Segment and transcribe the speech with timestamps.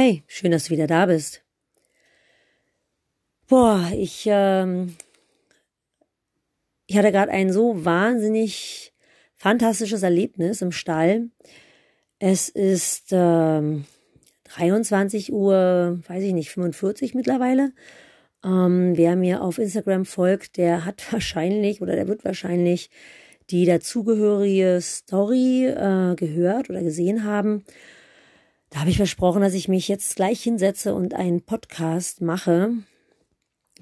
[0.00, 1.42] Hey, schön, dass du wieder da bist.
[3.48, 4.94] Boah, ich, ähm,
[6.86, 8.92] ich hatte gerade ein so wahnsinnig
[9.34, 11.30] fantastisches Erlebnis im Stall.
[12.20, 13.86] Es ist ähm,
[14.44, 17.72] 23 Uhr, weiß ich nicht, 45 mittlerweile.
[18.44, 22.88] Ähm, wer mir auf Instagram folgt, der hat wahrscheinlich oder der wird wahrscheinlich
[23.50, 27.64] die dazugehörige Story äh, gehört oder gesehen haben.
[28.70, 32.72] Da habe ich versprochen, dass ich mich jetzt gleich hinsetze und einen Podcast mache,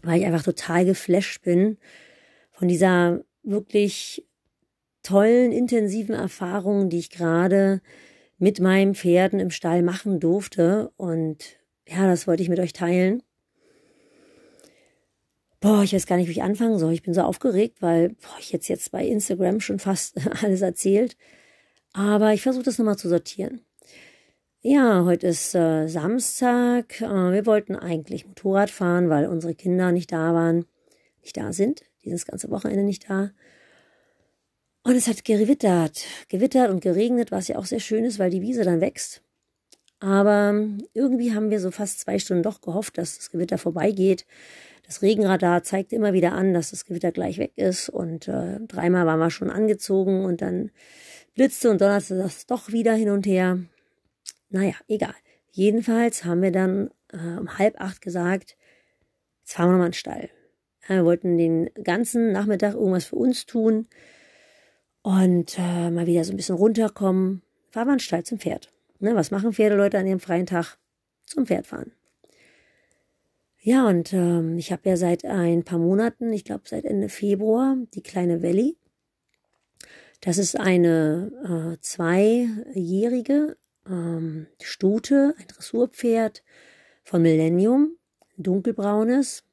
[0.03, 1.79] weil ich einfach total geflasht bin
[2.53, 4.27] von dieser wirklich
[5.03, 7.81] tollen, intensiven Erfahrung, die ich gerade
[8.39, 10.93] mit meinen Pferden im Stall machen durfte.
[10.97, 11.39] Und
[11.89, 13.23] ja, das wollte ich mit euch teilen.
[15.61, 16.93] Boah, ich weiß gar nicht, wie ich anfangen soll.
[16.93, 21.17] Ich bin so aufgeregt, weil boah, ich jetzt jetzt bei Instagram schon fast alles erzählt.
[21.93, 23.63] Aber ich versuche das nochmal zu sortieren.
[24.69, 27.01] Ja, heute ist äh, Samstag.
[27.01, 30.65] Äh, wir wollten eigentlich Motorrad fahren, weil unsere Kinder nicht da waren,
[31.23, 31.83] nicht da sind.
[32.05, 33.31] Dieses ganze Wochenende nicht da.
[34.83, 38.43] Und es hat gewittert, gewittert und geregnet, was ja auch sehr schön ist, weil die
[38.43, 39.23] Wiese dann wächst.
[40.01, 40.53] Aber
[40.95, 44.27] irgendwie haben wir so fast zwei Stunden doch gehofft, dass das Gewitter vorbeigeht.
[44.85, 47.89] Das Regenradar zeigt immer wieder an, dass das Gewitter gleich weg ist.
[47.89, 50.73] Und äh, dreimal waren wir schon angezogen und dann
[51.37, 53.61] blitzte und donnerte das doch wieder hin und her.
[54.49, 55.15] Naja, egal.
[55.51, 58.57] Jedenfalls haben wir dann äh, um halb acht gesagt,
[59.41, 60.31] jetzt fahren wir nochmal in den Stall.
[60.89, 63.89] Ja, wir wollten den ganzen Nachmittag irgendwas für uns tun
[65.03, 67.43] und äh, mal wieder so ein bisschen runterkommen.
[67.71, 68.73] Fahren wir in den Stall zum Pferd.
[68.99, 70.79] Ne, was machen Pferdeleute an ihrem freien Tag?
[71.27, 71.93] Zum Pferd fahren.
[73.61, 77.77] Ja, und ähm, ich habe ja seit ein paar Monaten, ich glaube seit Ende Februar,
[77.95, 78.77] die kleine Valley.
[80.21, 83.57] Das ist eine äh, zweijährige
[83.89, 86.43] ähm, Stute, ein Dressurpferd
[87.05, 87.97] von Millennium,
[88.37, 89.45] dunkelbraunes.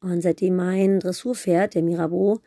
[0.00, 2.40] Und seitdem mein Dressurpferd, der Mirabeau,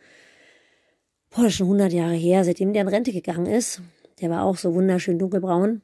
[1.30, 3.82] boah, schon 100 Jahre her, seitdem der in Rente gegangen ist,
[4.22, 5.82] der war auch so wunderschön dunkelbraun.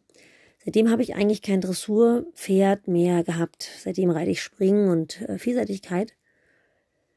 [0.63, 3.69] Seitdem habe ich eigentlich kein Dressurpferd mehr gehabt.
[3.79, 6.13] Seitdem reite ich Springen und äh, Vielseitigkeit.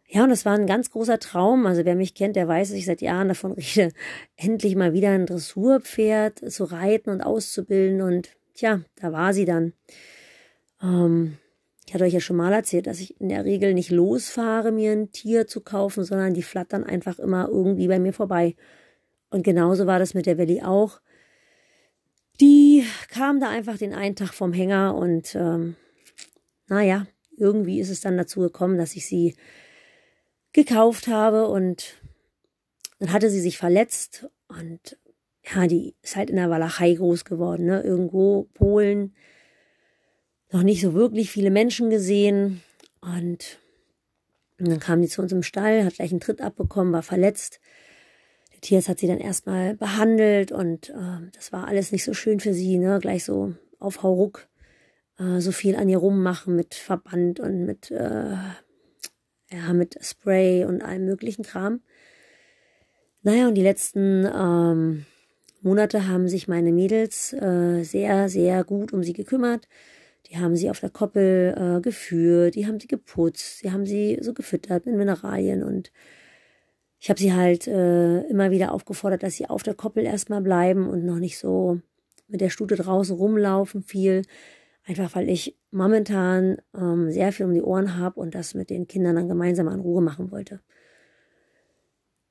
[0.08, 1.66] Ja, und das war ein ganz großer Traum.
[1.66, 3.92] Also wer mich kennt, der weiß, dass ich seit Jahren davon rede,
[4.36, 8.00] endlich mal wieder ein Dressurpferd zu reiten und auszubilden.
[8.00, 9.72] Und tja, da war sie dann.
[10.82, 11.38] Ähm,
[11.86, 14.92] ich hatte euch ja schon mal erzählt, dass ich in der Regel nicht losfahre, mir
[14.92, 18.56] ein Tier zu kaufen, sondern die flattern einfach immer irgendwie bei mir vorbei.
[19.30, 21.00] Und genauso war das mit der Willi auch.
[22.40, 25.76] Die kam da einfach den einen Tag vom Hänger und ähm,
[26.68, 29.36] naja, irgendwie ist es dann dazu gekommen, dass ich sie
[30.52, 31.94] gekauft habe und
[32.98, 34.96] dann hatte sie sich verletzt und
[35.52, 37.82] ja, die ist halt in der Walachei groß geworden, ne?
[37.82, 39.14] Irgendwo Polen,
[40.50, 42.62] noch nicht so wirklich viele Menschen gesehen
[43.00, 43.58] und,
[44.58, 47.60] und dann kam die zu uns im Stall, hat gleich einen Tritt abbekommen, war verletzt.
[48.54, 52.40] Der Tierarzt hat sie dann erstmal behandelt und äh, das war alles nicht so schön
[52.40, 52.98] für sie, ne?
[53.00, 54.48] Gleich so auf Hauruck
[55.18, 58.36] äh, so viel an ihr rummachen mit Verband und mit äh,
[59.50, 61.80] ja, mit Spray und allem möglichen Kram.
[63.22, 65.06] Naja, und die letzten ähm,
[65.64, 69.66] Monate haben sich meine Mädels äh, sehr, sehr gut um sie gekümmert.
[70.26, 74.18] Die haben sie auf der Koppel äh, geführt, die haben sie geputzt, die haben sie
[74.20, 75.90] so gefüttert mit Mineralien und
[77.00, 80.88] ich habe sie halt äh, immer wieder aufgefordert, dass sie auf der Koppel erstmal bleiben
[80.88, 81.80] und noch nicht so
[82.28, 84.22] mit der Stute draußen rumlaufen viel.
[84.86, 88.86] Einfach weil ich momentan ähm, sehr viel um die Ohren habe und das mit den
[88.86, 90.60] Kindern dann gemeinsam in Ruhe machen wollte.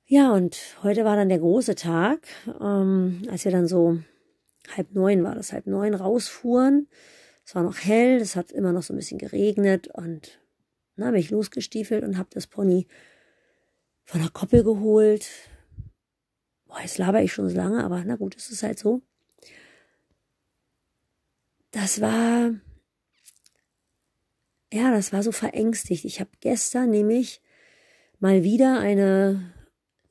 [0.05, 2.27] Ja, und heute war dann der große Tag,
[2.61, 3.99] ähm, als wir dann so
[4.75, 6.87] halb neun war das, halb neun rausfuhren.
[7.45, 10.39] Es war noch hell, es hat immer noch so ein bisschen geregnet und
[10.95, 12.87] dann bin ich losgestiefelt und habe das Pony
[14.03, 15.27] von der Koppel geholt.
[16.67, 19.01] Boah, jetzt laber ich schon so lange, aber na gut, es ist halt so
[21.73, 22.51] das war,
[24.71, 26.05] ja, das war so verängstigt.
[26.05, 27.41] Ich habe gestern nämlich
[28.19, 29.52] mal wieder eine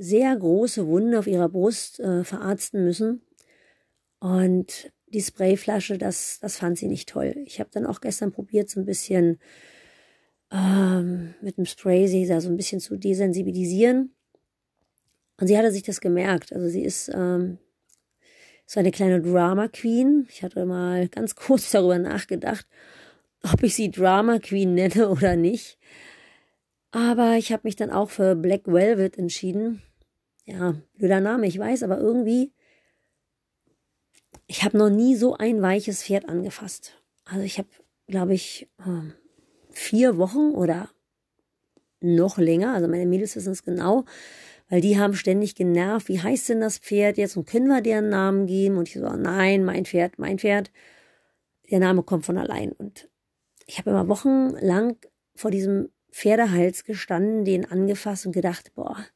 [0.03, 3.23] sehr große Wunde auf ihrer Brust äh, verarzten müssen.
[4.19, 7.35] Und die Sprayflasche, das, das fand sie nicht toll.
[7.45, 9.39] Ich habe dann auch gestern probiert, so ein bisschen
[10.51, 14.15] ähm, mit dem Spray sie da so ein bisschen zu desensibilisieren.
[15.39, 16.53] Und sie hatte sich das gemerkt.
[16.53, 17.59] Also sie ist ähm,
[18.67, 20.27] so eine kleine Drama Queen.
[20.31, 22.67] Ich hatte mal ganz kurz darüber nachgedacht,
[23.43, 25.79] ob ich sie Drama Queen nenne oder nicht.
[26.91, 29.83] Aber ich habe mich dann auch für Black Velvet entschieden.
[30.45, 32.53] Ja, blöder Name, ich weiß, aber irgendwie,
[34.47, 37.01] ich habe noch nie so ein weiches Pferd angefasst.
[37.25, 37.69] Also ich habe
[38.13, 39.15] glaube ich, ähm,
[39.71, 40.89] vier Wochen oder
[42.01, 42.75] noch länger.
[42.75, 44.05] Also meine Mädels wissen es genau,
[44.69, 46.09] weil die haben ständig genervt.
[46.09, 47.37] Wie heißt denn das Pferd jetzt?
[47.37, 48.77] Und können wir deren Namen geben?
[48.77, 50.71] Und ich so, nein, mein Pferd, mein Pferd.
[51.71, 52.73] Der Name kommt von allein.
[52.73, 53.09] Und
[53.67, 54.97] ich habe immer wochenlang
[55.35, 59.07] vor diesem Pferdehals gestanden, den angefasst und gedacht, boah,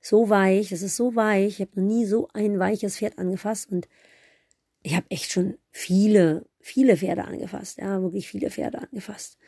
[0.00, 1.60] so weich, das ist so weich.
[1.60, 3.88] Ich habe noch nie so ein weiches Pferd angefasst und
[4.82, 9.38] ich habe echt schon viele, viele Pferde angefasst, ja, wirklich viele Pferde angefasst.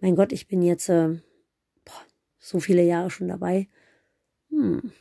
[0.00, 1.08] Mein Gott, ich bin jetzt äh,
[1.84, 2.02] boah,
[2.38, 3.68] so viele Jahre schon dabei.
[4.50, 4.92] Hm.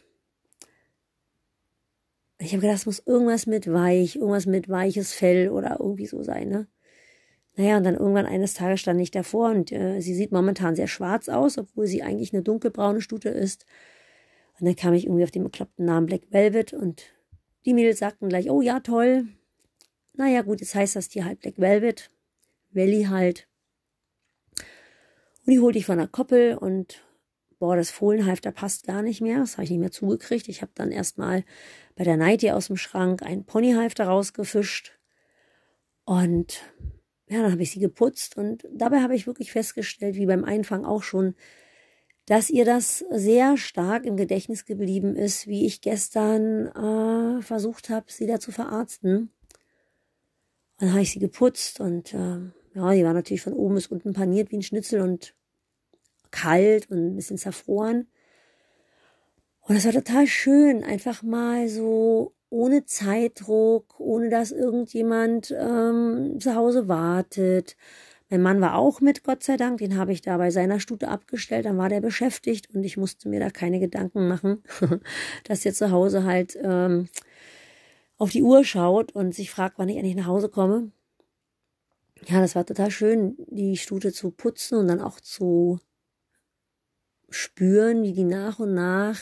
[2.39, 6.23] Ich habe gedacht, es muss irgendwas mit weich, irgendwas mit weiches Fell oder irgendwie so
[6.23, 6.67] sein, ne?
[7.55, 10.87] Naja, und dann irgendwann eines Tages stand ich davor und äh, sie sieht momentan sehr
[10.87, 13.65] schwarz aus, obwohl sie eigentlich eine dunkelbraune Stute ist.
[14.59, 17.03] Und dann kam ich irgendwie auf den bekloppten Namen Black Velvet und
[17.65, 19.27] die Mädels sagten gleich, oh ja, toll.
[20.13, 22.11] Naja, gut, jetzt heißt das Tier halt Black Velvet.
[22.71, 23.47] Valley halt.
[25.45, 27.03] Und die holte ich von der Koppel und
[27.59, 29.39] boah, das Fohlenhalfter passt gar nicht mehr.
[29.39, 30.47] Das habe ich nicht mehr zugekriegt.
[30.49, 31.43] Ich habe dann erstmal
[31.95, 34.97] bei der Nighty aus dem Schrank ein Ponyhalfter rausgefischt.
[36.05, 36.61] Und
[37.27, 40.85] ja, dann habe ich sie geputzt und dabei habe ich wirklich festgestellt, wie beim Einfang
[40.85, 41.35] auch schon,
[42.25, 48.05] dass ihr das sehr stark im Gedächtnis geblieben ist, wie ich gestern äh, versucht habe,
[48.09, 49.29] sie da zu verarzten.
[50.79, 52.39] Dann habe ich sie geputzt und äh,
[52.75, 55.35] ja, die war natürlich von oben bis unten paniert wie ein Schnitzel und
[56.31, 58.07] kalt und ein bisschen zerfroren.
[59.61, 66.55] Und es war total schön, einfach mal so ohne Zeitdruck, ohne dass irgendjemand ähm, zu
[66.55, 67.75] Hause wartet.
[68.33, 71.07] Mein Mann war auch mit, Gott sei Dank, den habe ich da bei seiner Stute
[71.07, 74.63] abgestellt, dann war der beschäftigt und ich musste mir da keine Gedanken machen,
[75.43, 77.09] dass der zu Hause halt ähm,
[78.17, 80.91] auf die Uhr schaut und sich fragt, wann ich endlich nach Hause komme.
[82.25, 85.79] Ja, das war total schön, die Stute zu putzen und dann auch zu
[87.29, 89.19] spüren, wie die nach und nach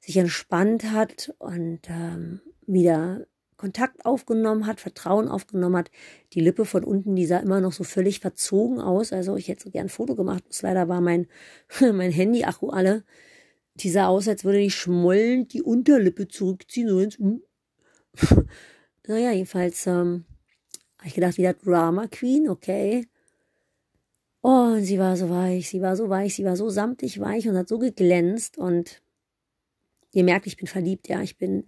[0.00, 3.24] sich entspannt hat und ähm, wieder
[3.56, 5.90] Kontakt aufgenommen hat, Vertrauen aufgenommen hat.
[6.32, 9.12] Die Lippe von unten, die sah immer noch so völlig verzogen aus.
[9.12, 10.44] Also ich hätte so gern ein Foto gemacht.
[10.44, 11.26] Bloß leider war mein,
[11.80, 13.04] mein Handy-Akku alle.
[13.76, 16.88] Die sah aus, als würde die schmollend die Unterlippe zurückziehen.
[16.88, 17.42] So ins, hm.
[19.06, 20.24] naja, jedenfalls ähm,
[20.98, 23.06] habe ich gedacht, wieder Drama Queen, okay.
[24.42, 27.48] Oh, und sie war so weich, sie war so weich, sie war so samtig weich
[27.48, 29.02] und hat so geglänzt und
[30.16, 31.20] Ihr merkt, ich bin verliebt, ja.
[31.20, 31.66] Ich bin,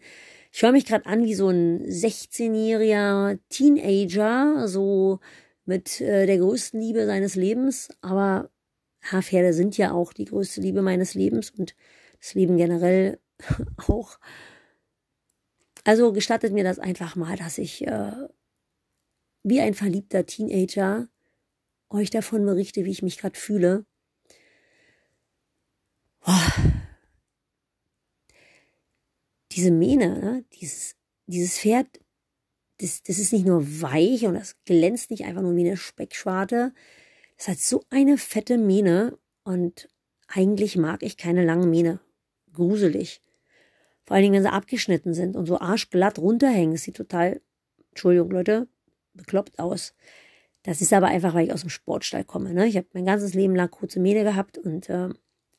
[0.59, 5.21] ich höre mich gerade an wie so ein 16-jähriger Teenager, so
[5.67, 7.91] mit äh, der größten Liebe seines Lebens.
[8.01, 8.51] Aber
[9.13, 11.77] ja, Pferde sind ja auch die größte Liebe meines Lebens und
[12.21, 13.21] das Leben generell
[13.87, 14.19] auch.
[15.85, 18.27] Also gestattet mir das einfach mal, dass ich äh,
[19.45, 21.07] wie ein verliebter Teenager
[21.89, 23.87] euch davon berichte, wie ich mich gerade fühle.
[26.19, 26.78] Boah
[29.59, 30.45] diese Mähne, ne?
[30.61, 30.95] dieses,
[31.27, 31.89] dieses Pferd,
[32.81, 36.73] das, das ist nicht nur weich und das glänzt nicht einfach nur wie eine Speckschwarte.
[37.37, 39.89] Das hat so eine fette Mähne und
[40.29, 41.99] eigentlich mag ich keine langen Mähne.
[42.53, 43.21] Gruselig.
[44.05, 46.77] Vor allen Dingen, wenn sie abgeschnitten sind und so arschglatt runterhängen.
[46.77, 47.41] Sieht total,
[47.91, 48.69] Entschuldigung, Leute,
[49.15, 49.93] bekloppt aus.
[50.63, 52.55] Das ist aber einfach, weil ich aus dem Sportstall komme.
[52.55, 52.69] Ne?
[52.69, 55.09] Ich habe mein ganzes Leben lang kurze Mähne gehabt und äh,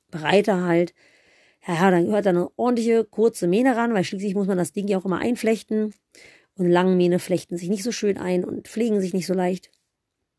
[0.10, 0.94] breiter halt
[1.68, 4.88] ja, dann gehört da eine ordentliche kurze Mähne ran, weil schließlich muss man das Ding
[4.88, 5.94] ja auch immer einflechten.
[6.56, 9.72] Und lange Mähne flechten sich nicht so schön ein und pflegen sich nicht so leicht.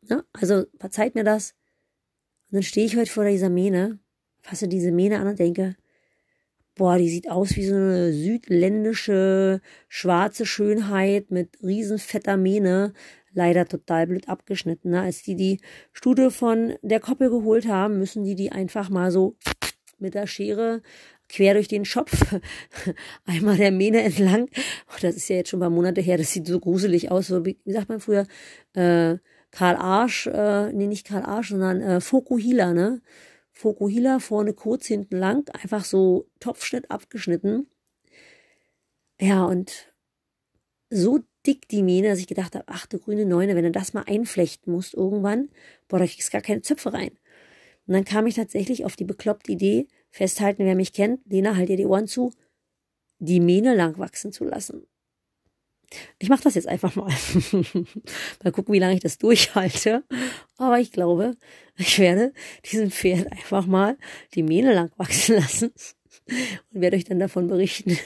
[0.03, 1.55] Ja, also verzeiht mir das.
[2.50, 3.99] Und dann stehe ich heute vor dieser Mähne,
[4.41, 5.77] fasse diese Mähne an und denke,
[6.75, 12.93] boah, die sieht aus wie so eine südländische schwarze Schönheit mit riesenfetter Mähne.
[13.33, 14.91] Leider total blöd abgeschnitten.
[14.91, 15.03] Ne?
[15.03, 15.61] Als die die
[15.93, 19.37] Stute von der Koppel geholt haben, müssen die die einfach mal so
[20.00, 20.83] mit der Schere
[21.28, 22.35] quer durch den Schopf,
[23.25, 24.49] einmal der Mähne entlang.
[24.88, 27.28] Oh, das ist ja jetzt schon ein paar Monate her, das sieht so gruselig aus,
[27.28, 28.26] so wie, wie sagt man früher,
[28.75, 29.16] äh,
[29.52, 33.00] Karl Arsch, äh, nee, nicht Karl Arsch, sondern äh, Fokuhila, ne?
[33.52, 37.69] Fokuhila, vorne kurz, hinten lang, einfach so Topfschnitt abgeschnitten.
[39.21, 39.92] Ja, und
[40.88, 43.92] so dick die Mähne, dass ich gedacht habe, ach du grüne Neune, wenn du das
[43.92, 45.50] mal einflechten musst irgendwann,
[45.88, 47.19] boah, da kriegst gar keine Zöpfe rein.
[47.90, 51.70] Und dann kam ich tatsächlich auf die bekloppte Idee, festhalten, wer mich kennt, Lena, halt
[51.70, 52.32] dir die Ohren zu,
[53.18, 54.87] die Mähne lang wachsen zu lassen.
[56.20, 57.11] Ich mache das jetzt einfach mal.
[58.44, 60.04] mal gucken, wie lange ich das durchhalte.
[60.56, 61.37] Aber ich glaube,
[61.78, 62.32] ich werde
[62.70, 63.99] diesem Pferd einfach mal
[64.37, 65.73] die Mähne lang wachsen lassen
[66.73, 67.99] und werde euch dann davon berichten,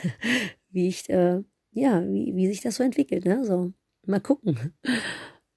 [0.70, 3.26] wie ich, äh, ja, wie, wie sich das so entwickelt.
[3.26, 3.44] Ne?
[3.44, 3.74] So,
[4.06, 4.72] mal gucken.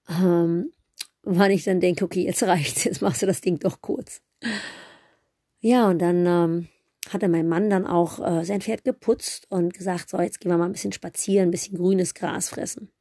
[0.10, 0.74] Ähm,
[1.28, 4.22] wann ich dann denke, okay, jetzt reicht's, jetzt machst du das Ding doch kurz.
[5.60, 6.68] Ja, und dann ähm,
[7.10, 10.58] hatte mein Mann dann auch äh, sein Pferd geputzt und gesagt, so, jetzt gehen wir
[10.58, 12.92] mal ein bisschen spazieren, ein bisschen grünes Gras fressen.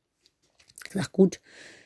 [0.84, 1.40] Ich gesagt, gut,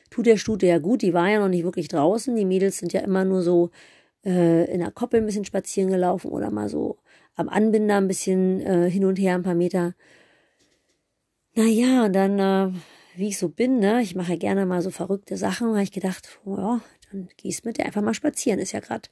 [0.09, 2.35] tut der Stute ja gut, die war ja noch nicht wirklich draußen.
[2.35, 3.71] Die Mädels sind ja immer nur so
[4.25, 6.97] äh, in der Koppel ein bisschen spazieren gelaufen oder mal so
[7.35, 9.95] am Anbinder ein bisschen äh, hin und her ein paar Meter.
[11.55, 12.71] Naja, und dann, äh,
[13.15, 16.39] wie ich so bin, ne, ich mache gerne mal so verrückte Sachen, habe ich gedacht,
[16.45, 18.59] oh ja, dann gehst mit dir einfach mal spazieren.
[18.59, 19.09] Ist ja gerade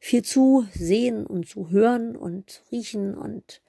[0.00, 3.60] viel zu sehen und zu hören und riechen und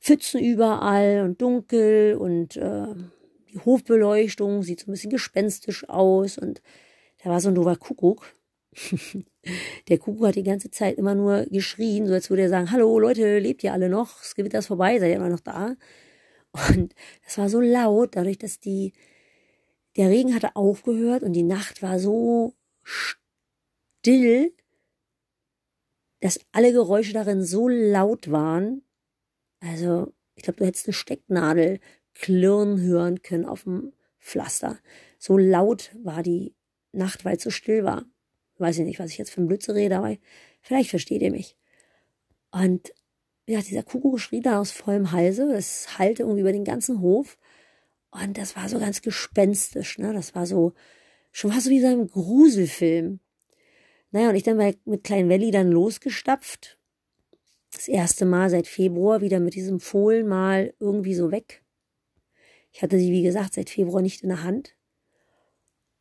[0.00, 2.86] Pfützen überall und dunkel und äh,
[3.52, 6.62] die Hofbeleuchtung sieht so ein bisschen gespenstisch aus und
[7.22, 8.34] da war so ein dover Kuckuck.
[9.88, 12.98] Der Kuckuck hat die ganze Zeit immer nur geschrien, so als würde er sagen, hallo
[12.98, 14.18] Leute, lebt ihr alle noch?
[14.18, 15.76] Das Gewitter ist vorbei, seid ihr immer noch da?
[16.52, 16.94] Und
[17.24, 18.92] das war so laut, dadurch, dass die,
[19.96, 24.52] der Regen hatte aufgehört und die Nacht war so still,
[26.20, 28.82] dass alle Geräusche darin so laut waren.
[29.60, 31.80] Also, ich glaube, du hättest eine Stecknadel
[32.14, 34.78] klirren hören können auf dem Pflaster.
[35.18, 36.54] So laut war die
[36.92, 38.04] Nacht, weil es so still war.
[38.58, 40.16] Weiß ich nicht, was ich jetzt für ein Blödsinn rede, aber
[40.60, 41.56] vielleicht versteht ihr mich.
[42.50, 42.92] Und
[43.46, 45.52] ja, dieser Kuckuck schrie da aus vollem Halse.
[45.52, 47.38] Es hallte irgendwie über den ganzen Hof.
[48.10, 50.12] Und das war so ganz gespenstisch, ne?
[50.12, 50.74] Das war so,
[51.32, 53.20] schon fast so wie so ein Gruselfilm.
[54.10, 56.78] Naja, und ich dann mit Klein Valley dann losgestapft.
[57.72, 61.62] Das erste Mal seit Februar wieder mit diesem Fohlen mal irgendwie so weg.
[62.70, 64.76] Ich hatte sie, wie gesagt, seit Februar nicht in der Hand.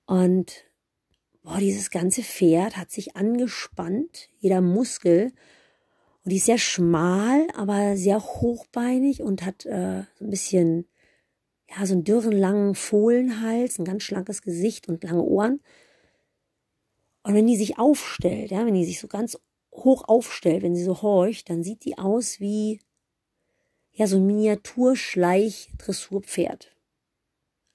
[0.06, 0.66] Und
[1.44, 5.32] boah, dieses ganze Pferd hat sich angespannt, jeder Muskel.
[6.24, 10.88] Und die ist sehr schmal, aber sehr hochbeinig und hat äh, so ein bisschen,
[11.70, 15.62] ja, so einen dürren, langen Fohlenhals, ein ganz schlankes Gesicht und lange Ohren.
[17.24, 19.38] Und wenn die sich aufstellt, ja, wenn die sich so ganz
[19.72, 22.80] hoch aufstellt, wenn sie so horcht, dann sieht die aus wie
[23.94, 26.76] ja so ein Miniaturschleich-Dressurpferd.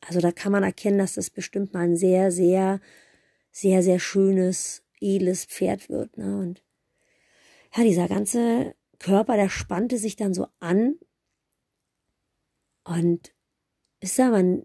[0.00, 2.80] Also da kann man erkennen, dass das bestimmt mal ein sehr, sehr,
[3.50, 6.16] sehr, sehr schönes, edles Pferd wird.
[6.16, 6.38] Ne?
[6.38, 6.62] Und
[7.76, 10.96] ja, dieser ganze Körper, der spannte sich dann so an.
[12.84, 13.34] Und
[14.00, 14.64] ist da, man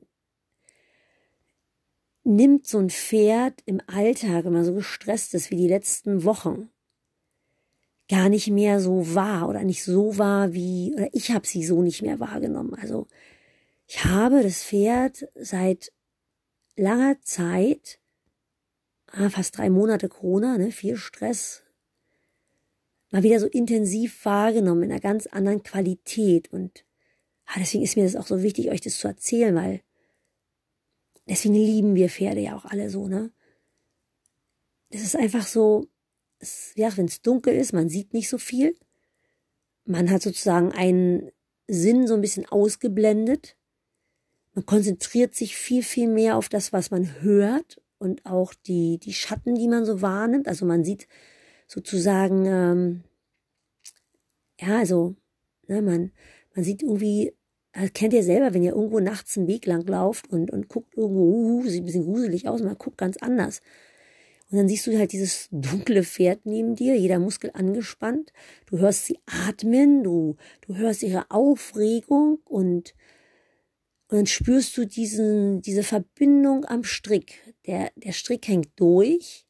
[2.24, 6.70] nimmt so ein Pferd im Alltag, wenn man so gestresst ist wie die letzten Wochen,
[8.08, 11.82] gar nicht mehr so wahr oder nicht so wahr wie, oder ich habe sie so
[11.82, 12.76] nicht mehr wahrgenommen.
[12.76, 13.08] Also
[13.88, 15.92] ich habe das Pferd seit
[16.76, 18.00] langer Zeit,
[19.08, 21.64] ah, fast drei Monate Corona, ne, viel Stress,
[23.12, 26.52] mal wieder so intensiv wahrgenommen, in einer ganz anderen Qualität.
[26.52, 26.86] Und
[27.46, 29.82] ah, deswegen ist mir das auch so wichtig, euch das zu erzählen, weil
[31.28, 33.32] Deswegen lieben wir Pferde ja auch alle so, ne?
[34.90, 35.88] Das ist einfach so,
[36.40, 38.76] es, ja, wenn es dunkel ist, man sieht nicht so viel.
[39.86, 41.32] Man hat sozusagen einen
[41.68, 43.56] Sinn so ein bisschen ausgeblendet.
[44.54, 49.14] Man konzentriert sich viel, viel mehr auf das, was man hört und auch die, die
[49.14, 50.50] Schatten, die man so wahrnimmt.
[50.50, 51.08] Also man sieht
[51.72, 53.04] sozusagen, ähm,
[54.60, 55.16] ja, also,
[55.68, 56.12] ne, man,
[56.54, 57.34] man sieht irgendwie
[57.94, 61.22] kennt ihr selber, wenn ihr irgendwo nachts einen Weg lang lauft und, und guckt irgendwo,
[61.22, 63.62] uh, sieht ein bisschen gruselig aus, man guckt ganz anders.
[64.50, 68.34] Und dann siehst du halt dieses dunkle Pferd neben dir, jeder Muskel angespannt.
[68.66, 70.36] Du hörst sie atmen, du,
[70.68, 72.94] du hörst ihre Aufregung und,
[74.10, 77.40] und dann spürst du diesen, diese Verbindung am Strick.
[77.66, 79.46] Der, der Strick hängt durch,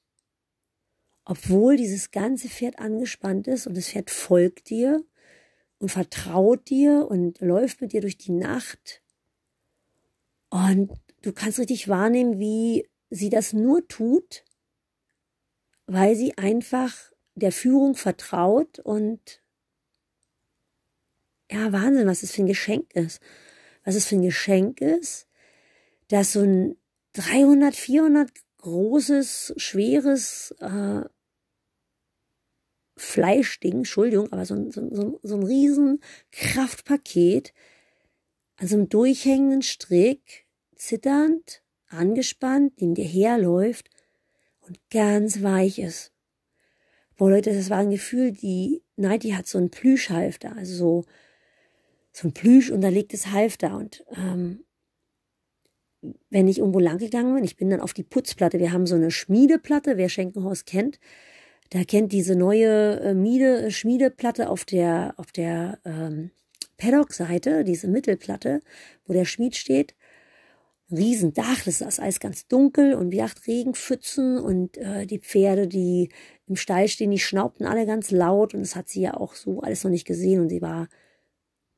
[1.31, 5.01] obwohl dieses ganze Pferd angespannt ist und das Pferd folgt dir
[5.79, 9.01] und vertraut dir und läuft mit dir durch die Nacht.
[10.49, 14.43] Und du kannst richtig wahrnehmen, wie sie das nur tut,
[15.85, 16.93] weil sie einfach
[17.35, 19.41] der Führung vertraut und
[21.49, 23.21] ja, Wahnsinn, was es für ein Geschenk ist.
[23.85, 25.29] Was es für ein Geschenk ist,
[26.09, 26.75] dass so ein
[27.13, 31.05] 300, 400 großes, schweres äh,
[32.95, 37.53] Fleischding, Entschuldigung, aber so, so, so, so ein riesen Kraftpaket
[38.57, 40.45] an so einem durchhängenden Strick,
[40.75, 43.89] zitternd, angespannt, neben dir herläuft
[44.61, 46.11] und ganz weich ist.
[47.17, 51.05] Boah, Leute, das war ein Gefühl, die Nighty hat so ein Plüschhalfter, also so,
[52.11, 54.63] so ein Plüsch unterlegtes Halfter und ähm,
[56.29, 58.59] wenn ich irgendwo lang gegangen bin, ich bin dann auf die Putzplatte.
[58.59, 60.99] Wir haben so eine Schmiedeplatte, wer Schenkenhaus kennt.
[61.71, 66.31] Da kennt diese neue äh, Miede, Schmiedeplatte auf der, auf der ähm,
[66.77, 68.61] Paddock-Seite, diese Mittelplatte,
[69.05, 69.95] wo der Schmied steht.
[70.91, 76.09] Riesendach, das ist alles ganz dunkel und wie acht Regenpfützen und äh, die Pferde, die
[76.45, 79.61] im Stall stehen, die schnaubten alle ganz laut und das hat sie ja auch so
[79.61, 80.89] alles noch nicht gesehen und sie war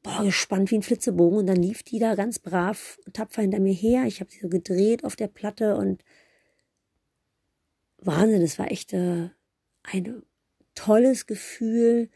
[0.01, 3.73] boah, gespannt wie ein Flitzebogen und dann lief die da ganz brav tapfer hinter mir
[3.73, 4.05] her.
[4.07, 6.03] Ich habe sie so gedreht auf der Platte und
[7.99, 9.29] Wahnsinn, es war echt äh,
[9.83, 10.23] ein
[10.75, 12.09] tolles Gefühl,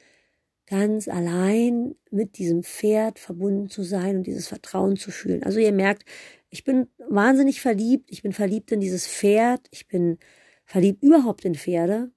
[0.67, 5.43] ganz allein mit diesem Pferd verbunden zu sein und dieses Vertrauen zu fühlen.
[5.43, 6.03] Also ihr merkt,
[6.49, 8.11] ich bin wahnsinnig verliebt.
[8.11, 9.67] Ich bin verliebt in dieses Pferd.
[9.71, 10.17] Ich bin
[10.65, 12.11] verliebt überhaupt in Pferde.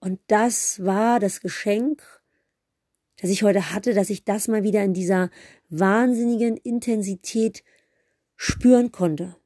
[0.00, 2.02] Und das war das Geschenk,
[3.20, 5.30] das ich heute hatte, dass ich das mal wieder in dieser
[5.70, 7.64] wahnsinnigen Intensität
[8.36, 9.36] spüren konnte.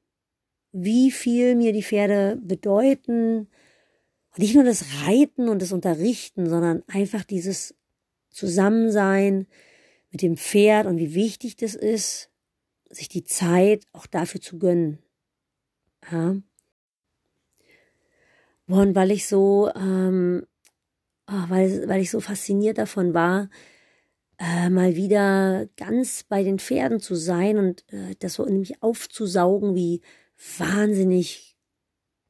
[0.73, 3.49] Wie viel mir die Pferde bedeuten.
[4.33, 7.75] Und nicht nur das Reiten und das Unterrichten, sondern einfach dieses
[8.31, 9.47] Zusammensein
[10.11, 12.33] mit dem Pferd und wie wichtig das ist
[12.95, 14.99] sich die Zeit auch dafür zu gönnen.
[16.11, 16.37] Ja.
[18.67, 20.47] Und weil ich so, ähm,
[21.29, 23.51] oh, weil, weil ich so fasziniert davon war,
[24.39, 29.75] äh, mal wieder ganz bei den Pferden zu sein und äh, das so nämlich aufzusaugen,
[29.75, 30.01] wie
[30.59, 31.52] wahnsinnig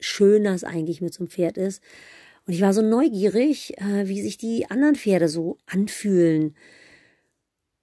[0.02, 1.82] schön das eigentlich mit so einem Pferd ist.
[2.46, 6.54] Und ich war so neugierig, äh, wie sich die anderen Pferde so anfühlen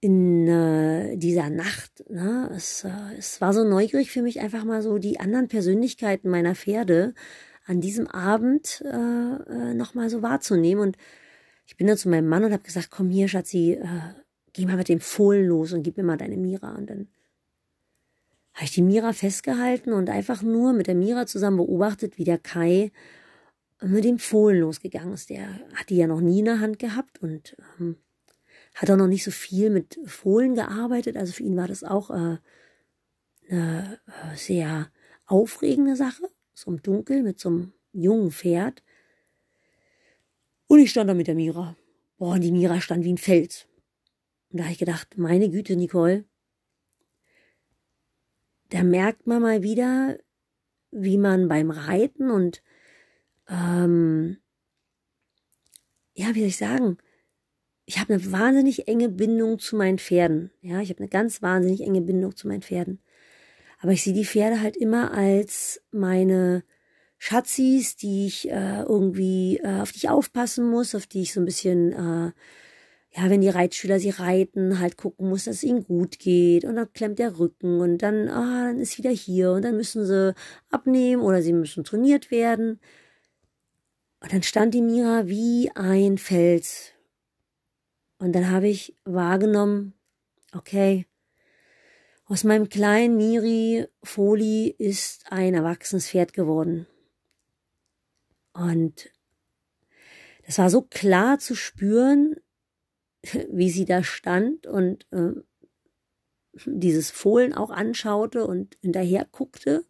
[0.01, 2.03] in äh, dieser Nacht.
[2.09, 2.49] Ne?
[2.55, 6.55] Es, äh, es war so neugierig für mich, einfach mal so die anderen Persönlichkeiten meiner
[6.55, 7.13] Pferde
[7.65, 10.81] an diesem Abend äh, äh, nochmal so wahrzunehmen.
[10.81, 10.97] Und
[11.65, 13.85] ich bin dann zu meinem Mann und habe gesagt, komm hier, Schatzi, äh,
[14.53, 16.75] geh mal mit dem Fohlen los und gib mir mal deine Mira.
[16.75, 17.07] Und dann
[18.53, 22.37] habe ich die Mira festgehalten und einfach nur mit der Mira zusammen beobachtet, wie der
[22.37, 22.91] Kai
[23.81, 25.29] mit dem Fohlen losgegangen ist.
[25.29, 27.97] Der hat die ja noch nie in der Hand gehabt und ähm,
[28.75, 31.15] hat auch noch nicht so viel mit Fohlen gearbeitet.
[31.17, 32.37] Also für ihn war das auch äh,
[33.49, 34.91] eine äh, sehr
[35.25, 36.29] aufregende Sache.
[36.53, 38.83] So im Dunkeln mit so einem jungen Pferd.
[40.67, 41.75] Und ich stand da mit der Mira.
[42.17, 43.65] Boah, und die Mira stand wie ein Fels.
[44.51, 46.25] Und da habe ich gedacht, meine Güte, Nicole,
[48.69, 50.17] da merkt man mal wieder,
[50.91, 52.61] wie man beim Reiten und
[53.47, 54.37] ähm,
[56.13, 56.97] ja, wie soll ich sagen,
[57.85, 60.51] ich habe eine wahnsinnig enge Bindung zu meinen Pferden.
[60.61, 62.99] Ja, ich habe eine ganz wahnsinnig enge Bindung zu meinen Pferden.
[63.79, 66.63] Aber ich sehe die Pferde halt immer als meine
[67.17, 71.39] Schatzis, die ich äh, irgendwie, äh, auf die ich aufpassen muss, auf die ich so
[71.39, 72.31] ein bisschen, äh,
[73.11, 76.63] ja, wenn die Reitschüler sie reiten, halt gucken muss, dass es ihnen gut geht.
[76.63, 80.05] Und dann klemmt der Rücken und dann, ah, dann ist wieder hier und dann müssen
[80.05, 80.35] sie
[80.69, 82.79] abnehmen oder sie müssen trainiert werden.
[84.21, 86.93] Und dann stand die Mira wie ein Fels
[88.19, 89.93] und dann habe ich wahrgenommen,
[90.53, 91.05] okay,
[92.25, 96.85] aus meinem kleinen Miri Foli ist ein erwachsenes Pferd geworden.
[98.53, 99.09] Und
[100.45, 102.35] das war so klar zu spüren,
[103.49, 105.33] wie sie da stand und äh,
[106.65, 109.85] dieses Fohlen auch anschaute und hinterher guckte.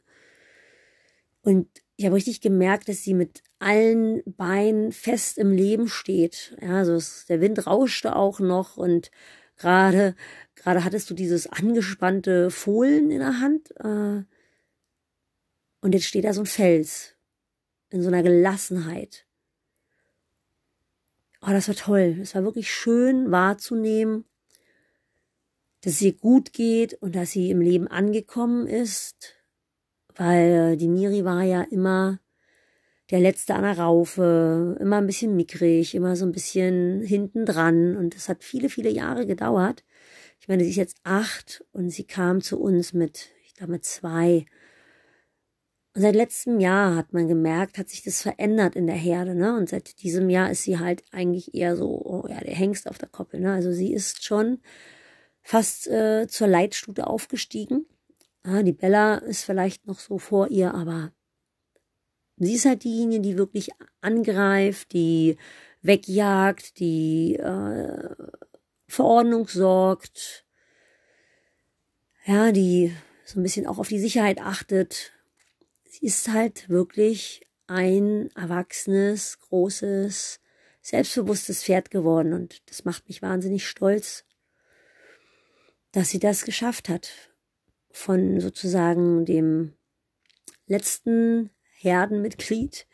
[1.42, 6.56] Und ich habe richtig gemerkt, dass sie mit allen Beinen fest im Leben steht.
[6.62, 9.12] Ja, also es, der Wind rauschte auch noch und
[9.58, 10.16] gerade
[10.56, 14.24] gerade hattest du dieses angespannte Fohlen in der Hand äh,
[15.82, 17.16] und jetzt steht da so ein Fels
[17.90, 19.26] in so einer Gelassenheit.
[21.42, 22.20] Oh, das war toll.
[22.22, 24.26] Es war wirklich schön wahrzunehmen,
[25.82, 29.40] dass es ihr gut geht und dass sie im Leben angekommen ist
[30.20, 32.20] weil die Miri war ja immer
[33.10, 37.96] der Letzte an der Raufe, immer ein bisschen mickrig, immer so ein bisschen hinten dran
[37.96, 39.86] und es hat viele, viele Jahre gedauert.
[40.42, 43.86] Ich meine, sie ist jetzt acht und sie kam zu uns mit, ich glaube, mit
[43.86, 44.46] zwei.
[46.00, 49.58] Und seit letztem Jahr hat man gemerkt, hat sich das verändert in der Herde, ne?
[49.58, 52.98] Und seit diesem Jahr ist sie halt eigentlich eher so, oh ja, der Hengst auf
[52.98, 53.52] der Koppel, ne?
[53.52, 54.62] Also sie ist schon
[55.42, 57.86] fast äh, zur Leitstute aufgestiegen.
[58.46, 61.12] Ja, die Bella ist vielleicht noch so vor ihr, aber
[62.38, 65.36] sie ist halt diejenige, die wirklich angreift, die
[65.82, 68.16] wegjagt, die äh,
[68.88, 70.46] Verordnung sorgt,
[72.24, 75.12] ja, die so ein bisschen auch auf die Sicherheit achtet.
[75.92, 80.40] Sie ist halt wirklich ein erwachsenes, großes,
[80.82, 84.24] selbstbewusstes Pferd geworden und das macht mich wahnsinnig stolz,
[85.92, 87.34] dass sie das geschafft hat
[87.92, 89.74] von sozusagen dem
[90.68, 92.86] letzten Herdenmitglied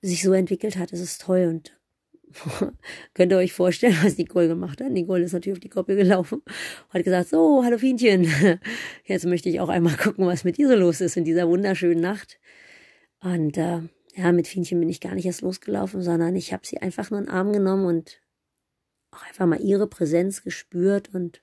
[0.00, 0.92] sich so entwickelt hat.
[0.92, 1.77] Es ist toll und
[3.14, 4.90] Könnt ihr euch vorstellen, was Nicole gemacht hat?
[4.90, 8.26] Nicole ist natürlich auf die Koppel gelaufen und hat gesagt, so, hallo Fienchen,
[9.04, 12.00] jetzt möchte ich auch einmal gucken, was mit dir so los ist in dieser wunderschönen
[12.00, 12.38] Nacht.
[13.20, 13.80] Und äh,
[14.14, 17.20] ja, mit Fienchen bin ich gar nicht erst losgelaufen, sondern ich habe sie einfach nur
[17.20, 18.20] in den Arm genommen und
[19.10, 21.14] auch einfach mal ihre Präsenz gespürt.
[21.14, 21.42] Und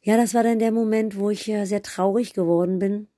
[0.00, 3.08] ja, das war dann der Moment, wo ich äh, sehr traurig geworden bin,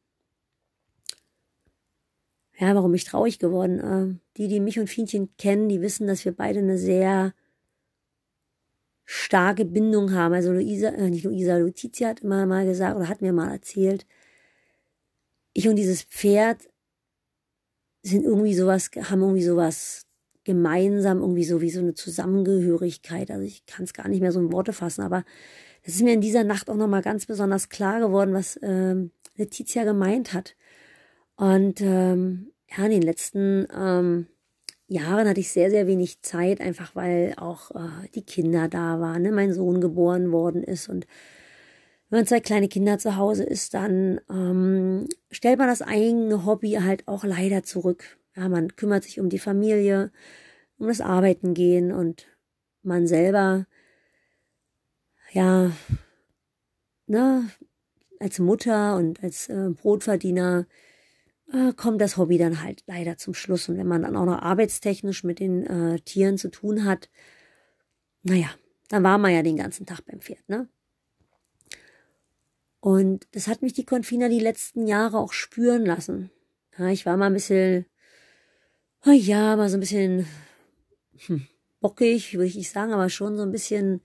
[2.58, 3.80] ja, warum bin ich traurig geworden?
[3.80, 7.34] Äh, die, die mich und Fienchen kennen, die wissen, dass wir beide eine sehr
[9.04, 10.34] starke Bindung haben.
[10.34, 14.06] Also Luisa, äh, nicht Luisa, Luizia hat immer mal gesagt oder hat mir mal erzählt,
[15.52, 16.68] ich und dieses Pferd
[18.02, 20.06] sind irgendwie sowas, haben irgendwie sowas
[20.44, 23.30] gemeinsam, irgendwie so wie so eine Zusammengehörigkeit.
[23.30, 25.24] Also ich kann es gar nicht mehr so in Worte fassen, aber
[25.82, 29.84] es ist mir in dieser Nacht auch nochmal ganz besonders klar geworden, was ähm, Letizia
[29.84, 30.54] gemeint hat.
[31.36, 34.26] Und ähm, ja, in den letzten ähm,
[34.86, 39.22] Jahren hatte ich sehr, sehr wenig Zeit, einfach weil auch äh, die Kinder da waren,
[39.22, 39.32] ne?
[39.32, 40.88] mein Sohn geboren worden ist.
[40.88, 41.06] Und
[42.10, 46.72] wenn man zwei kleine Kinder zu Hause ist, dann ähm, stellt man das eigene Hobby
[46.72, 48.18] halt auch leider zurück.
[48.36, 50.12] Ja, man kümmert sich um die Familie,
[50.78, 52.26] um das Arbeiten gehen und
[52.82, 53.66] man selber,
[55.32, 55.72] ja,
[57.06, 57.48] ne,
[58.20, 60.66] als Mutter und als äh, Brotverdiener
[61.52, 63.68] äh, kommt das Hobby dann halt leider zum Schluss.
[63.68, 67.10] Und wenn man dann auch noch arbeitstechnisch mit den äh, Tieren zu tun hat,
[68.22, 68.50] naja,
[68.88, 70.68] dann war man ja den ganzen Tag beim Pferd, ne?
[72.80, 76.30] Und das hat mich die Konfina die letzten Jahre auch spüren lassen.
[76.78, 77.86] Ja, ich war mal ein bisschen,
[79.06, 80.26] oh ja, mal so ein bisschen
[81.26, 81.46] hm,
[81.80, 84.02] bockig, würde ich nicht sagen, aber schon so ein bisschen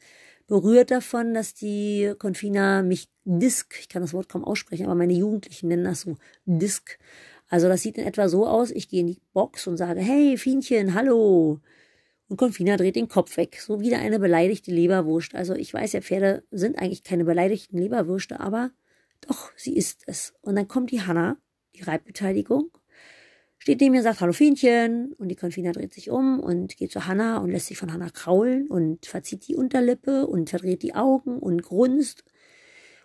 [0.49, 5.13] berührt davon, dass die Konfina mich Disk, ich kann das Wort kaum aussprechen, aber meine
[5.13, 6.99] Jugendlichen nennen das so Disk,
[7.47, 10.37] also das sieht in etwa so aus, ich gehe in die Box und sage, hey,
[10.37, 11.59] Fienchen, hallo.
[12.27, 15.33] Und Confina dreht den Kopf weg, so wieder eine beleidigte Leberwurst.
[15.33, 18.71] Also ich weiß ja, Pferde sind eigentlich keine beleidigten Leberwürste, aber
[19.21, 20.33] doch, sie ist es.
[20.41, 21.37] Und dann kommt die Hanna,
[21.75, 22.69] die Reitbeteiligung,
[23.59, 25.13] steht neben mir und sagt, hallo Fienchen.
[25.13, 28.09] Und die Confina dreht sich um und geht zu Hanna und lässt sich von Hanna
[28.09, 32.23] kraulen und verzieht die Unterlippe und verdreht die Augen und grunzt.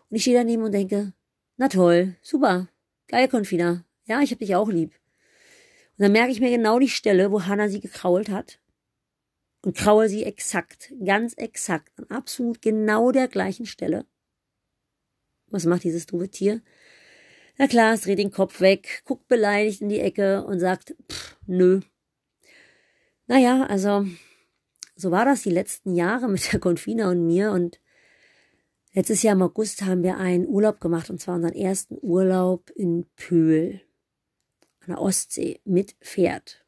[0.08, 1.12] Und ich stehe daneben und denke,
[1.56, 2.68] na toll, super,
[3.08, 4.92] geil Confina, ja, ich hab dich auch lieb.
[5.96, 8.58] Und dann merke ich mir genau die Stelle, wo Hannah sie gekrault hat.
[9.62, 14.04] Und kraue sie exakt, ganz exakt, an absolut genau der gleichen Stelle.
[15.46, 16.62] Was macht dieses doofe Tier?
[17.56, 21.36] Na klar, es dreht den Kopf weg, guckt beleidigt in die Ecke und sagt, pff,
[21.46, 21.80] nö.
[23.26, 24.06] Naja, also,
[24.96, 27.80] so war das die letzten Jahre mit der Konfina und mir und
[28.92, 33.06] letztes Jahr im August haben wir einen Urlaub gemacht und zwar unseren ersten Urlaub in
[33.16, 33.80] Pöhl
[34.80, 36.64] an der Ostsee mit Pferd.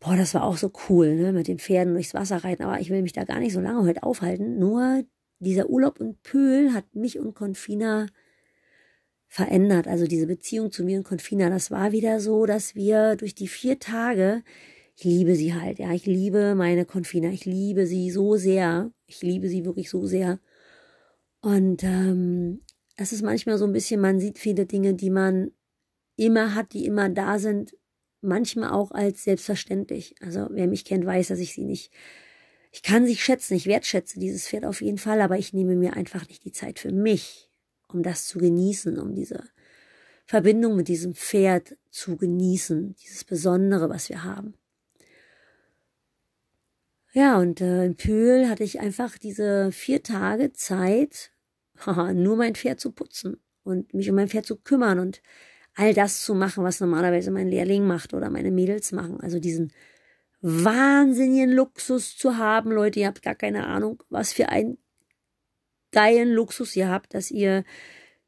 [0.00, 2.62] Boah, das war auch so cool, ne, mit den Pferden durchs Wasser reiten.
[2.62, 4.58] Aber ich will mich da gar nicht so lange heute aufhalten.
[4.58, 5.04] Nur
[5.38, 8.06] dieser Urlaub in Pöhl hat mich und Confina
[9.28, 9.86] verändert.
[9.86, 13.48] Also diese Beziehung zu mir und Confina, das war wieder so, dass wir durch die
[13.48, 14.42] vier Tage,
[14.96, 19.22] ich liebe sie halt, ja, ich liebe meine Confina, ich liebe sie so sehr, ich
[19.22, 20.40] liebe sie wirklich so sehr.
[21.40, 22.62] Und ähm,
[22.96, 25.50] es ist manchmal so ein bisschen, man sieht viele Dinge, die man
[26.16, 27.76] immer hat, die immer da sind,
[28.22, 30.14] manchmal auch als selbstverständlich.
[30.20, 31.92] Also wer mich kennt, weiß, dass ich sie nicht,
[32.72, 35.94] ich kann sie schätzen, ich wertschätze dieses Pferd auf jeden Fall, aber ich nehme mir
[35.94, 37.50] einfach nicht die Zeit für mich,
[37.92, 39.44] um das zu genießen, um diese
[40.26, 44.54] Verbindung mit diesem Pferd zu genießen, dieses Besondere, was wir haben.
[47.12, 51.30] Ja, und äh, in Pöhl hatte ich einfach diese vier Tage Zeit,
[51.86, 55.22] nur mein Pferd zu putzen und mich um mein Pferd zu kümmern und
[55.74, 59.20] all das zu machen, was normalerweise mein Lehrling macht oder meine Mädels machen.
[59.20, 59.72] Also diesen
[60.40, 64.78] wahnsinnigen Luxus zu haben, Leute, ihr habt gar keine Ahnung, was für einen
[65.92, 67.64] geilen Luxus ihr habt, dass ihr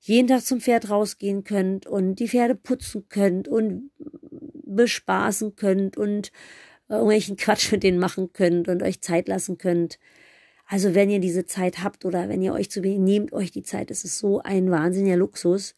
[0.00, 3.90] jeden Tag zum Pferd rausgehen könnt und die Pferde putzen könnt und
[4.64, 6.30] bespaßen könnt und
[6.88, 9.98] irgendwelchen Quatsch mit denen machen könnt und euch Zeit lassen könnt.
[10.66, 13.62] Also wenn ihr diese Zeit habt oder wenn ihr euch zu wenig nehmt euch die
[13.62, 15.74] Zeit, es ist so ein wahnsinniger Luxus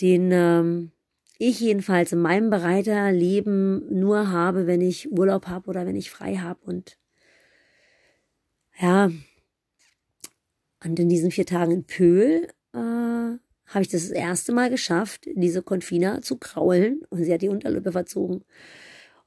[0.00, 0.92] den ähm,
[1.38, 6.10] ich jedenfalls in meinem bereiter Leben nur habe, wenn ich Urlaub habe oder wenn ich
[6.10, 6.58] frei habe.
[6.64, 6.98] Und
[8.80, 9.10] ja,
[10.84, 15.28] und in diesen vier Tagen in Pöhl äh, habe ich das, das erste Mal geschafft,
[15.34, 18.44] diese Konfina zu kraulen und sie hat die Unterlippe verzogen.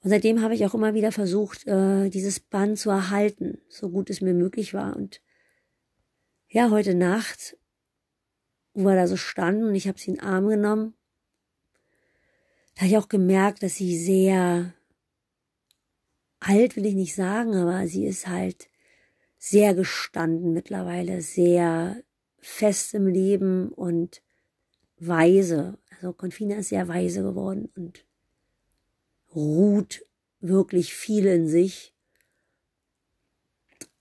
[0.04, 4.10] Und seitdem habe ich auch immer wieder versucht, äh, dieses Band zu erhalten, so gut
[4.10, 4.96] es mir möglich war.
[4.96, 5.22] Und
[6.48, 7.56] ja, heute Nacht
[8.74, 10.94] wo wir da so standen und ich habe sie in den Arm genommen,
[12.76, 14.74] da habe ich auch gemerkt, dass sie sehr
[16.40, 18.70] alt will ich nicht sagen, aber sie ist halt
[19.44, 22.04] sehr gestanden mittlerweile, sehr
[22.38, 24.22] fest im Leben und
[24.98, 25.80] weise.
[25.90, 28.06] Also Confina ist sehr weise geworden und
[29.34, 30.06] ruht
[30.42, 31.96] wirklich viel in sich.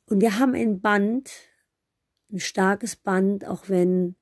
[0.05, 1.31] Und wir haben ein Band,
[2.31, 4.17] ein starkes Band, auch wenn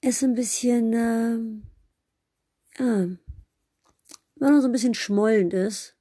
[0.00, 0.92] es ein bisschen,
[2.78, 3.06] äh, ja,
[4.36, 5.96] noch so ein bisschen schmollend ist.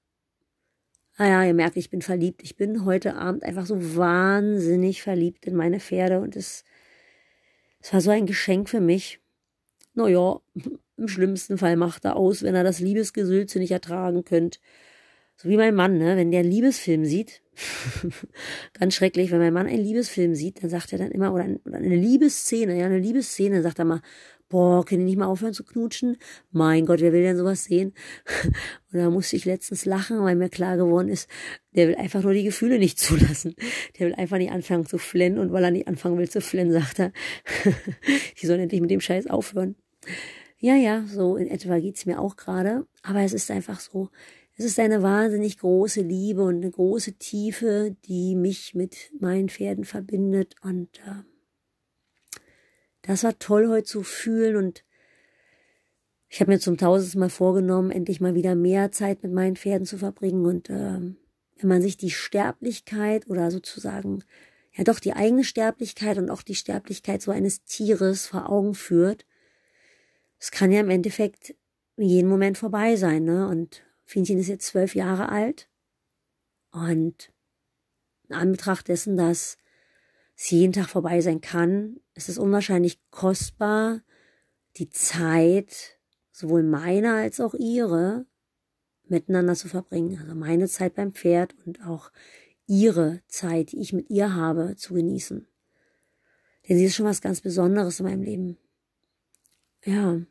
[1.21, 2.41] Ah ja, ihr merkt, ich bin verliebt.
[2.41, 6.63] Ich bin heute Abend einfach so wahnsinnig verliebt in meine Pferde und es,
[7.79, 9.19] es war so ein Geschenk für mich.
[9.93, 10.41] Naja,
[10.97, 14.59] im schlimmsten Fall macht er aus, wenn er das Liebesgesülze nicht ertragen könnt.
[15.41, 16.17] So wie mein Mann, ne?
[16.17, 17.41] wenn der einen Liebesfilm sieht,
[18.79, 21.95] ganz schrecklich, wenn mein Mann einen Liebesfilm sieht, dann sagt er dann immer, oder, eine
[21.95, 24.01] Liebesszene, ja, eine Liebesszene, sagt er mal,
[24.49, 26.17] boah, können die nicht mal aufhören zu knutschen?
[26.51, 27.93] Mein Gott, wer will denn sowas sehen?
[28.93, 31.27] Und da musste ich letztens lachen, weil mir klar geworden ist,
[31.71, 33.55] der will einfach nur die Gefühle nicht zulassen.
[33.97, 36.71] Der will einfach nicht anfangen zu flennen und weil er nicht anfangen will zu flennen,
[36.71, 37.11] sagt er,
[38.39, 39.75] die sollen endlich mit dem Scheiß aufhören.
[40.59, 42.85] Ja, ja, so in etwa geht's mir auch gerade.
[43.01, 44.09] Aber es ist einfach so,
[44.57, 49.85] es ist eine wahnsinnig große Liebe und eine große Tiefe, die mich mit meinen Pferden
[49.85, 50.55] verbindet.
[50.61, 51.23] Und äh,
[53.01, 54.55] das war toll heute zu fühlen.
[54.55, 54.83] Und
[56.27, 59.85] ich habe mir zum tausendsten Mal vorgenommen, endlich mal wieder mehr Zeit mit meinen Pferden
[59.85, 60.45] zu verbringen.
[60.45, 60.99] Und äh,
[61.61, 64.23] wenn man sich die Sterblichkeit oder sozusagen
[64.73, 69.25] ja doch die eigene Sterblichkeit und auch die Sterblichkeit so eines Tieres vor Augen führt,
[70.39, 71.55] es kann ja im Endeffekt
[71.97, 73.47] jeden Moment vorbei sein, ne?
[73.47, 75.69] Und Fienchen ist jetzt zwölf Jahre alt.
[76.71, 77.31] Und
[78.29, 79.57] in Anbetracht dessen, dass
[80.37, 84.01] es jeden Tag vorbei sein kann, ist es unwahrscheinlich kostbar,
[84.77, 85.99] die Zeit,
[86.31, 88.25] sowohl meine als auch ihre,
[89.05, 90.19] miteinander zu verbringen.
[90.21, 92.11] Also meine Zeit beim Pferd und auch
[92.67, 95.45] ihre Zeit, die ich mit ihr habe, zu genießen.
[96.67, 98.57] Denn sie ist schon was ganz Besonderes in meinem Leben.
[99.83, 100.21] Ja.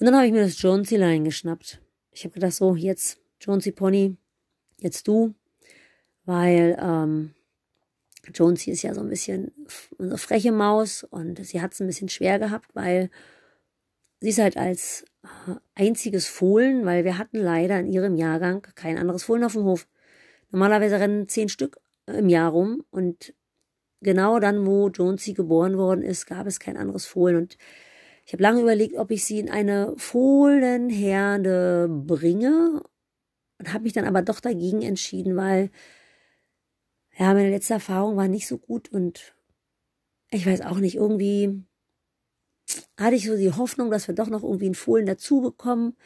[0.00, 1.80] Und dann habe ich mir das Jonesy-Line geschnappt.
[2.12, 4.16] Ich habe gedacht, so, jetzt Jonesy Pony,
[4.78, 5.34] jetzt du.
[6.24, 7.34] Weil ähm,
[8.34, 9.52] Jonesy ist ja so ein bisschen
[9.96, 13.10] unsere freche Maus und sie hat es ein bisschen schwer gehabt, weil
[14.20, 18.98] sie ist halt als äh, einziges Fohlen, weil wir hatten leider in ihrem Jahrgang kein
[18.98, 19.88] anderes Fohlen auf dem Hof.
[20.50, 23.34] Normalerweise rennen zehn Stück im Jahr rum und
[24.00, 27.58] genau dann, wo Jonesy geboren worden ist, gab es kein anderes Fohlen und
[28.28, 32.82] ich habe lange überlegt, ob ich sie in eine Fohlenherde bringe
[33.58, 35.70] und habe mich dann aber doch dagegen entschieden, weil
[37.18, 39.34] ja, meine letzte Erfahrung war nicht so gut und
[40.30, 41.64] ich weiß auch nicht, irgendwie
[42.98, 45.96] hatte ich so die Hoffnung, dass wir doch noch irgendwie einen Fohlen dazu bekommen.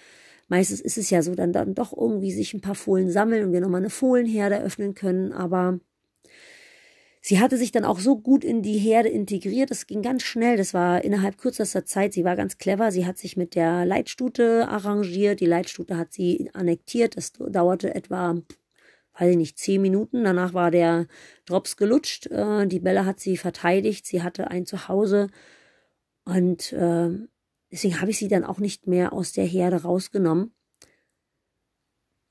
[0.46, 3.52] Meistens ist es ja so, dann, dann doch irgendwie sich ein paar Fohlen sammeln und
[3.52, 5.80] wir nochmal eine Fohlenherde öffnen können, aber
[7.24, 10.56] Sie hatte sich dann auch so gut in die Herde integriert, das ging ganz schnell,
[10.56, 14.66] das war innerhalb kürzester Zeit, sie war ganz clever, sie hat sich mit der Leitstute
[14.68, 18.42] arrangiert, die Leitstute hat sie annektiert, das dauerte etwa,
[19.18, 21.06] weiß ich nicht, zehn Minuten, danach war der
[21.46, 25.28] Drops gelutscht, äh, die Bella hat sie verteidigt, sie hatte ein Zuhause
[26.24, 27.08] und äh,
[27.70, 30.52] deswegen habe ich sie dann auch nicht mehr aus der Herde rausgenommen.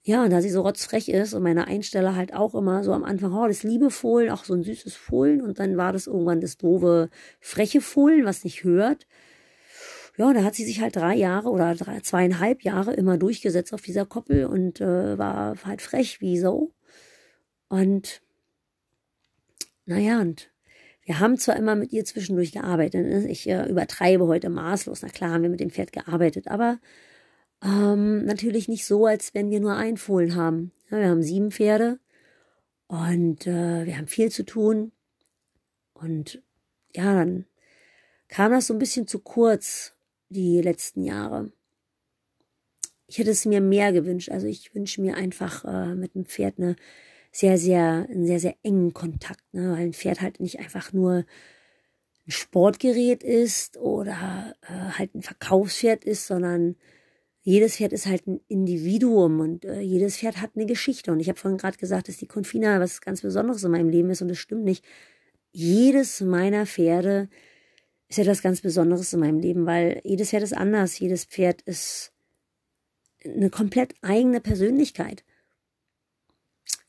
[0.04, 3.04] Ja, und da sie so rotzfrech ist und meine Einsteller halt auch immer so am
[3.04, 6.42] Anfang, oh, das liebe Fohlen, auch so ein süßes Fohlen und dann war das irgendwann
[6.42, 7.10] das doofe,
[7.40, 9.06] freche Fohlen, was nicht hört.
[10.18, 13.82] Ja, da hat sie sich halt drei Jahre oder drei, zweieinhalb Jahre immer durchgesetzt auf
[13.82, 16.74] dieser Koppel und äh, war halt frech wie so.
[17.70, 18.22] Und
[19.86, 20.52] naja, und
[21.04, 23.06] wir haben zwar immer mit ihr zwischendurch gearbeitet.
[23.06, 23.28] Ne?
[23.30, 25.02] Ich äh, übertreibe heute maßlos.
[25.02, 26.80] Na klar haben wir mit dem Pferd gearbeitet, aber
[27.64, 30.72] ähm, natürlich nicht so, als wenn wir nur ein Fohlen haben.
[30.90, 32.00] Ja, wir haben sieben Pferde
[32.88, 34.92] und äh, wir haben viel zu tun.
[35.94, 36.42] Und
[36.96, 37.46] ja, dann
[38.28, 39.94] kam das so ein bisschen zu kurz,
[40.30, 41.52] die letzten Jahre.
[43.08, 44.30] Ich hätte es mir mehr gewünscht.
[44.30, 46.76] Also ich wünsche mir einfach äh, mit einem Pferd eine
[47.32, 49.72] sehr, sehr, einen sehr, sehr engen Kontakt, ne?
[49.72, 51.26] weil ein Pferd halt nicht einfach nur
[52.28, 56.76] ein Sportgerät ist oder äh, halt ein Verkaufspferd ist, sondern
[57.44, 61.12] jedes Pferd ist halt ein Individuum und äh, jedes Pferd hat eine Geschichte.
[61.12, 64.10] Und ich habe vorhin gerade gesagt, dass die Confina was ganz Besonderes in meinem Leben
[64.12, 64.86] ist und das stimmt nicht.
[65.52, 67.30] Jedes meiner Pferde
[68.08, 71.00] ist etwas ganz Besonderes in meinem Leben, weil jedes Pferd ist anders.
[71.00, 72.14] Jedes Pferd ist
[73.26, 75.24] eine komplett eigene Persönlichkeit.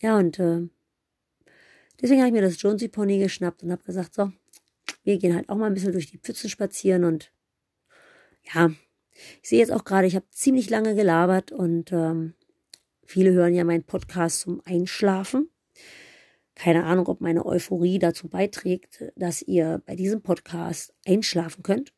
[0.01, 0.69] Ja, und äh,
[2.01, 4.33] deswegen habe ich mir das Jonesy Pony geschnappt und habe gesagt, so,
[5.05, 7.33] wir gehen halt auch mal ein bisschen durch die Pfützen spazieren und
[8.53, 8.71] ja,
[9.43, 12.35] Ich sehe jetzt auch gerade, ich habe ziemlich lange gelabert und ähm,
[13.05, 15.51] viele hören ja meinen Podcast zum Einschlafen.
[16.55, 21.93] Keine Ahnung, ob meine Euphorie dazu beiträgt, dass ihr bei diesem Podcast einschlafen könnt.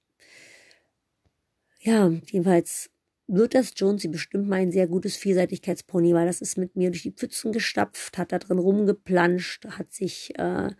[1.81, 2.91] Ja, jedenfalls
[3.27, 7.03] wird das Jonesy bestimmt mal ein sehr gutes Vielseitigkeitspony, weil das ist mit mir durch
[7.03, 10.71] die Pfützen gestapft, hat da drin rumgeplanscht, hat sich äh,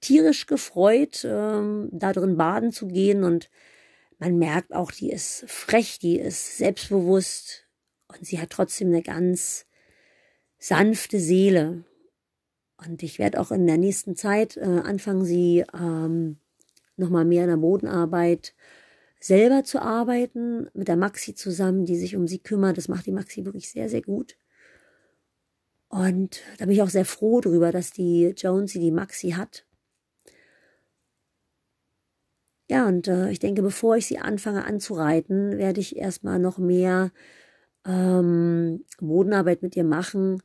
[0.00, 3.50] tierisch gefreut, äh, da drin baden zu gehen und
[4.18, 7.66] man merkt auch, die ist frech, die ist selbstbewusst
[8.08, 9.66] und sie hat trotzdem eine ganz
[10.58, 11.84] sanfte Seele.
[12.84, 16.38] Und ich werde auch in der nächsten Zeit äh, anfangen, sie ähm,
[16.96, 18.54] nochmal mehr in der Bodenarbeit
[19.20, 22.76] selber zu arbeiten, mit der Maxi zusammen, die sich um sie kümmert.
[22.76, 24.36] Das macht die Maxi wirklich sehr, sehr gut.
[25.88, 29.64] Und da bin ich auch sehr froh drüber, dass die Jonesy die Maxi hat.
[32.70, 37.12] Ja, und äh, ich denke, bevor ich sie anfange anzureiten, werde ich erstmal noch mehr
[37.86, 40.42] ähm, Bodenarbeit mit ihr machen,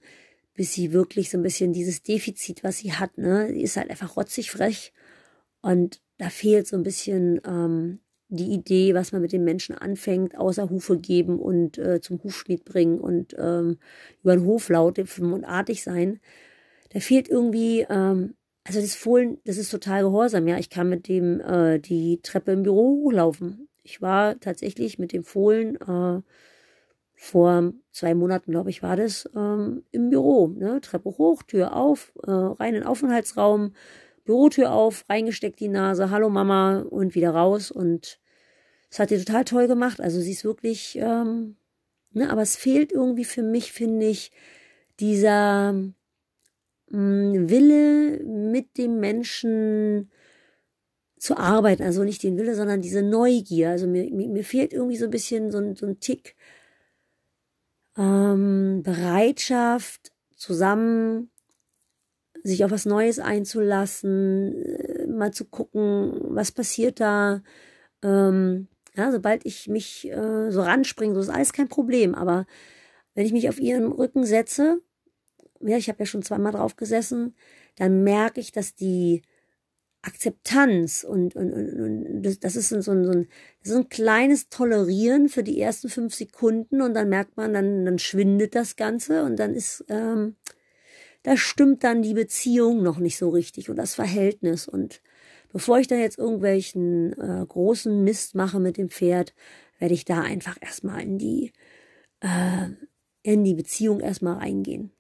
[0.54, 3.90] bis sie wirklich so ein bisschen dieses Defizit, was sie hat, ne, die ist halt
[3.90, 4.94] einfach rotzig frech.
[5.62, 10.38] Und da fehlt so ein bisschen ähm, die Idee, was man mit den Menschen anfängt,
[10.38, 13.80] außer Hufe geben und äh, zum Hufschmied bringen und ähm,
[14.22, 16.20] über den Hof laut und artig sein.
[16.92, 20.58] Da fehlt irgendwie ähm, also das Fohlen, das ist total gehorsam, ja.
[20.58, 23.68] Ich kann mit dem äh, die Treppe im Büro hochlaufen.
[23.84, 26.22] Ich war tatsächlich mit dem Fohlen äh,
[27.16, 30.48] vor zwei Monaten, glaube ich, war das ähm, im Büro.
[30.48, 30.80] Ne?
[30.82, 33.74] Treppe hoch, Tür auf, äh, rein in den Aufenthaltsraum,
[34.26, 37.72] Bürotür auf, reingesteckt die Nase, hallo Mama und wieder raus.
[37.72, 38.20] Und
[38.90, 40.00] das hat die total toll gemacht.
[40.00, 41.58] Also sie ist wirklich, ähm,
[42.12, 44.32] ne, aber es fehlt irgendwie für mich, finde ich,
[45.00, 45.74] dieser
[46.90, 50.12] Wille mit dem Menschen
[51.18, 51.84] zu arbeiten.
[51.84, 53.70] Also nicht den Wille, sondern diese Neugier.
[53.70, 56.36] Also mir, mir fehlt irgendwie so ein bisschen so ein, so ein Tick
[57.98, 61.30] ähm, Bereitschaft, zusammen
[62.44, 67.42] sich auf was Neues einzulassen, äh, mal zu gucken, was passiert da.
[68.02, 72.16] Ähm, ja, sobald ich mich äh, so ranspringe, so ist alles kein Problem.
[72.16, 72.46] Aber
[73.16, 74.82] wenn ich mich auf ihren Rücken setze
[75.68, 77.36] ja, ich habe ja schon zweimal drauf gesessen,
[77.76, 79.22] dann merke ich, dass die
[80.04, 83.28] Akzeptanz und, und, und, und das, das ist so ein, so, ein,
[83.62, 87.86] das ist ein kleines Tolerieren für die ersten fünf Sekunden und dann merkt man, dann,
[87.86, 90.36] dann schwindet das Ganze und dann ist, ähm,
[91.24, 94.68] da stimmt dann die Beziehung noch nicht so richtig und das Verhältnis.
[94.68, 95.02] Und
[95.54, 99.34] bevor ich da jetzt irgendwelchen äh, großen Mist mache mit dem Pferd,
[99.80, 101.54] werde ich da einfach erstmal in die,
[102.20, 102.68] äh,
[103.24, 104.92] in die Beziehung erstmal reingehen.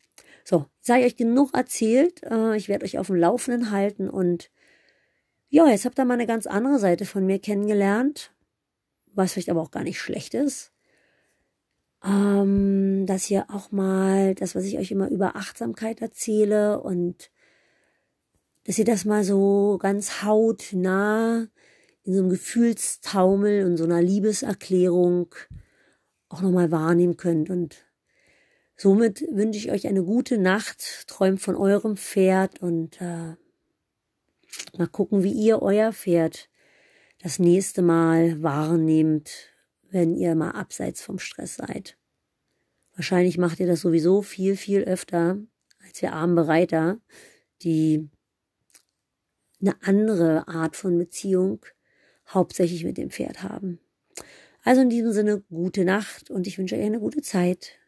[0.43, 2.23] So, sei euch genug erzählt.
[2.23, 4.51] Äh, ich werde euch auf dem Laufenden halten und
[5.49, 8.31] ja, jetzt habt ihr mal eine ganz andere Seite von mir kennengelernt,
[9.13, 10.71] was vielleicht aber auch gar nicht schlecht ist.
[12.03, 17.31] Ähm, dass ihr auch mal das, was ich euch immer über Achtsamkeit erzähle und
[18.65, 21.47] dass ihr das mal so ganz hautnah
[22.03, 25.33] in so einem Gefühlstaumel und so einer Liebeserklärung
[26.29, 27.85] auch nochmal wahrnehmen könnt und
[28.83, 33.37] Somit wünsche ich euch eine gute Nacht, träumt von eurem Pferd und äh,
[34.77, 36.49] mal gucken, wie ihr euer Pferd
[37.21, 39.53] das nächste Mal wahrnehmt,
[39.89, 41.97] wenn ihr mal abseits vom Stress seid.
[42.93, 45.37] Wahrscheinlich macht ihr das sowieso viel, viel öfter
[45.79, 46.99] als wir armen Bereiter,
[47.61, 48.09] die
[49.61, 51.65] eine andere Art von Beziehung
[52.27, 53.79] hauptsächlich mit dem Pferd haben.
[54.61, 57.79] Also in diesem Sinne gute Nacht und ich wünsche euch eine gute Zeit.